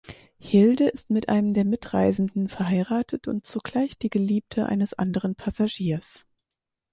[0.39, 6.25] Hilde ist mit einem der Mitreisenden verheiratet und zugleich die Geliebte eines anderen Passagiers.